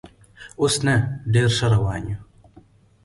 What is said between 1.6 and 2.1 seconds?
روان